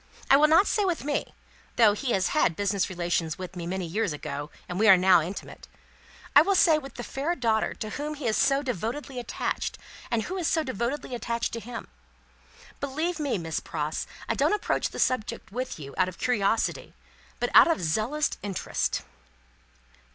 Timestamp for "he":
1.93-2.11, 8.15-8.25